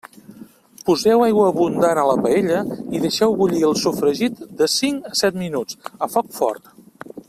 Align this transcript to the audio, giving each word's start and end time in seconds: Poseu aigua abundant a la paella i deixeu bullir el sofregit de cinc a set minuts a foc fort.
Poseu 0.87 1.25
aigua 1.25 1.43
abundant 1.51 2.01
a 2.03 2.05
la 2.11 2.15
paella 2.25 2.63
i 2.95 3.03
deixeu 3.05 3.37
bullir 3.43 3.63
el 3.69 3.79
sofregit 3.85 4.45
de 4.63 4.73
cinc 4.79 5.13
a 5.13 5.17
set 5.25 5.43
minuts 5.47 5.83
a 6.09 6.13
foc 6.17 6.39
fort. 6.41 6.79